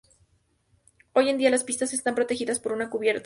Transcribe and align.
Hoy 1.13 1.29
en 1.29 1.37
día, 1.37 1.51
las 1.51 1.63
pistas 1.63 1.93
están 1.93 2.15
protegidas 2.15 2.59
por 2.59 2.71
una 2.71 2.89
cubierta. 2.89 3.19